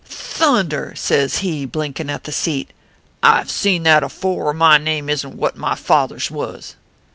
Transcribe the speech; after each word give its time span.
"< 0.05 0.05
Thunder! 0.41 0.93
says 0.95 1.37
he, 1.45 1.63
blinkin 1.63 2.09
at 2.09 2.23
the 2.23 2.31
seat. 2.31 2.71
I 3.21 3.43
ve 3.43 3.49
seen 3.51 3.83
that 3.83 4.01
afore, 4.03 4.45
or 4.49 4.53
my 4.55 4.79
name 4.79 5.09
isn 5.09 5.29
t 5.33 5.37
what 5.37 5.55
my 5.55 5.75
father 5.75 6.15
s 6.15 6.31
wus 6.31 6.73